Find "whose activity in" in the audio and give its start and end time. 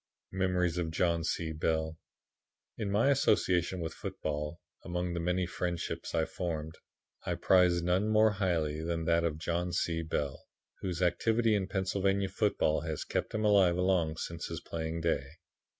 10.79-11.67